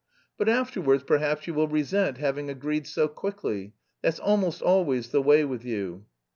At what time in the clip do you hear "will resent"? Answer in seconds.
1.53-2.17